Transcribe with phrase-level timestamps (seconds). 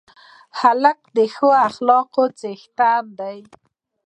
[0.59, 3.37] هلک د ښه اخلاقو څښتن دی.